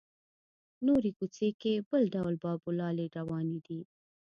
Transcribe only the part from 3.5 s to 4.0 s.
دي.